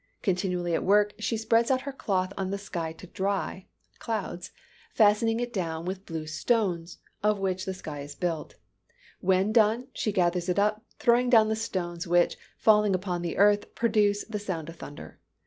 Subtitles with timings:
[0.23, 3.67] Continually at work, she spreads out her cloth on the sky to dry
[3.99, 4.49] (clouds)
[4.91, 8.55] fastening it down with blue stones, of which the sky is built.
[9.19, 13.75] When done, she gathers it up, throwing down the stones, which, falling upon the earth,
[13.75, 15.19] produce the sound of thunder.